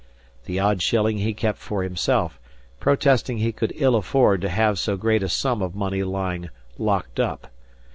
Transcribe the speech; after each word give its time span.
The 0.45 0.59
odd 0.59 0.81
shilling 0.81 1.19
he 1.19 1.31
kept 1.35 1.59
for 1.59 1.83
himself, 1.83 2.39
protesting 2.79 3.37
he 3.37 3.51
could 3.51 3.71
ill 3.75 3.95
afford 3.95 4.41
to 4.41 4.49
have 4.49 4.79
so 4.79 4.97
great 4.97 5.21
a 5.21 5.29
sum 5.29 5.61
of 5.61 5.75
money 5.75 6.01
lying 6.01 6.49
"locked 6.79 7.19
up." 7.19 7.51